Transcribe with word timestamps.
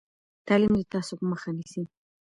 تعلیم 0.47 0.73
د 0.77 0.81
تعصب 0.91 1.19
مخه 1.29 1.49
نیسي. 1.57 1.83